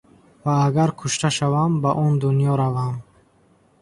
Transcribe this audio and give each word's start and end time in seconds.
Ва 0.43 0.53
агар 0.67 0.91
кушта 0.99 1.29
шавам, 1.37 1.71
ба 1.83 1.91
он 2.03 2.11
дунё 2.21 2.53
равам. 2.61 2.95